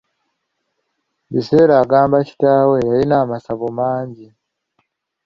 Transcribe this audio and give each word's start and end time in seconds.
Biseera 1.31 1.73
agamba 1.83 2.17
kitaabwe 2.27 2.77
yalina 2.89 3.15
amasabo 3.23 3.65
mangi. 3.77 4.27